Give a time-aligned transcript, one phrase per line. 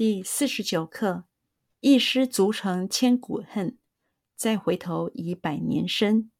[0.00, 1.26] 第四十九课：
[1.80, 3.76] 一失足成千古恨，
[4.34, 6.30] 再回头已百年身。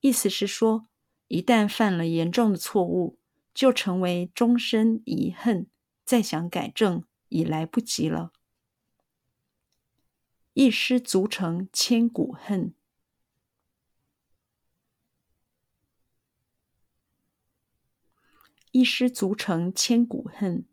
[0.00, 0.88] 意思是说，
[1.28, 3.20] 一旦犯了严重的错误，
[3.54, 5.70] 就成为终身遗恨，
[6.04, 8.32] 再想改正已来不及了。
[10.54, 12.74] 一失足成千古恨。
[18.72, 20.66] 一失足成千古恨。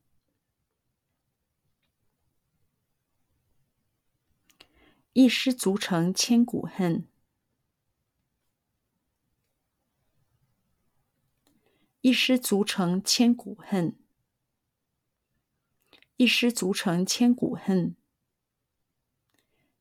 [5.17, 7.07] 一失足成千古恨。
[12.01, 13.97] 一失足成千古恨。
[16.17, 17.95] 一失足成千古恨。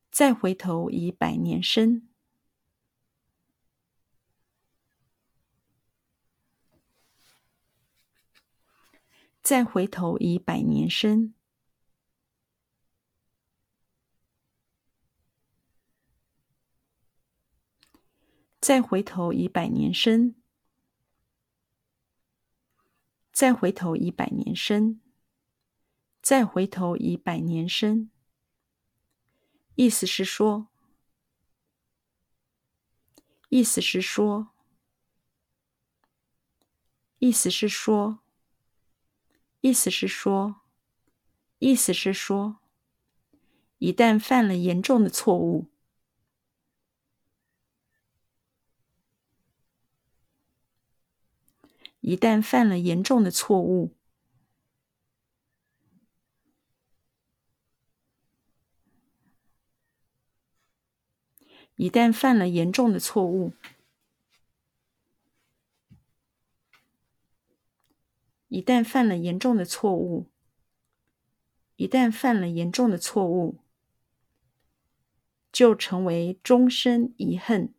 [0.08, 2.08] 再回头已百年身。
[9.42, 11.34] 再回头已百年身。
[18.64, 20.34] 再回头已百年身。
[23.30, 25.02] 再回头已百年身。
[26.22, 28.10] 再回头已百年身。
[29.74, 30.68] 意思是说，
[33.50, 34.48] 意思是说，
[37.18, 38.20] 意思是说，
[39.60, 40.62] 意思是说，
[41.58, 42.60] 意思是说，
[43.76, 45.73] 一旦犯了严重的错误。
[52.06, 53.94] 一旦犯了严重的错误，
[61.77, 63.55] 一旦犯了严重的错误，
[68.48, 70.30] 一旦犯了严重的错误，
[71.77, 73.60] 一旦犯了严重的错误，
[75.50, 77.72] 就成为终身遗恨。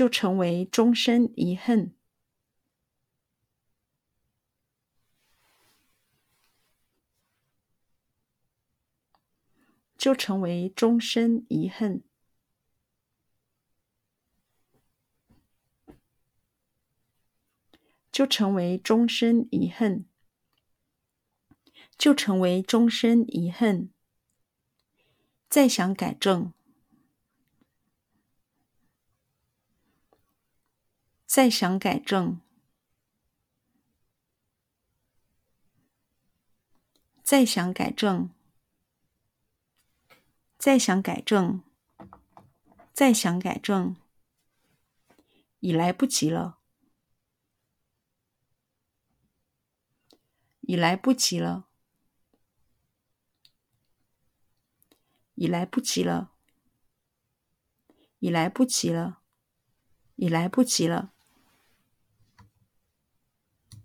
[0.00, 1.94] 就成为终身遗恨，
[9.98, 12.02] 就成为终身遗恨，
[18.10, 20.06] 就成为终身遗恨，
[21.98, 23.92] 就成为终身遗恨，
[25.50, 26.54] 再想改正。
[31.32, 32.40] 再想改正，
[37.22, 38.30] 再想改正，
[40.58, 41.62] 再想改正，
[42.92, 43.94] 再想改正，
[45.60, 46.58] 已来不及了，
[50.62, 51.68] 已来不及了，
[55.36, 56.32] 已来不及了，
[58.18, 59.22] 已来不及了，
[60.16, 61.14] 已来不及了。